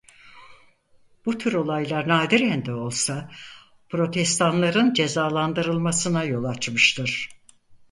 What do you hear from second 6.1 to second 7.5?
yol açmıştır.